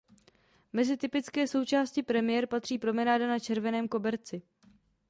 [0.73, 4.41] Mezi typické součásti premiér patří promenáda na červeném koberci.